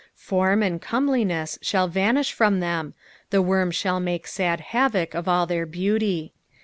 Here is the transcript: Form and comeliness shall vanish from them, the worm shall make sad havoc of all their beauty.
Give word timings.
Form 0.15 0.63
and 0.63 0.81
comeliness 0.81 1.59
shall 1.61 1.87
vanish 1.87 2.33
from 2.33 2.59
them, 2.59 2.95
the 3.29 3.39
worm 3.39 3.69
shall 3.69 3.99
make 3.99 4.25
sad 4.25 4.59
havoc 4.59 5.13
of 5.13 5.27
all 5.27 5.45
their 5.45 5.67
beauty. 5.67 6.33